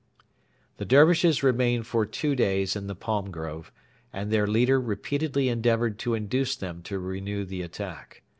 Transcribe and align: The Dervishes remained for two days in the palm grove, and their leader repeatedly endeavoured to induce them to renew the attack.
The 0.77 0.85
Dervishes 0.85 1.43
remained 1.43 1.85
for 1.85 2.07
two 2.07 2.35
days 2.35 2.75
in 2.75 2.87
the 2.87 2.95
palm 2.95 3.29
grove, 3.29 3.71
and 4.11 4.31
their 4.31 4.47
leader 4.47 4.81
repeatedly 4.81 5.47
endeavoured 5.47 5.99
to 5.99 6.15
induce 6.15 6.55
them 6.55 6.81
to 6.85 6.97
renew 6.97 7.45
the 7.45 7.61
attack. 7.61 8.23